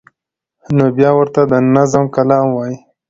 نو 0.75 0.85
بیا 0.97 1.09
ورته 1.15 1.41
د 1.51 1.53
نظم 1.75 2.03
کلام 2.15 2.45
وایی 2.51 2.77